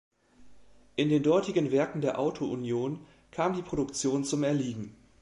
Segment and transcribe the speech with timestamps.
[0.95, 4.95] In den dortigen Werken der Auto Union kam die Produktion zum Erliegen.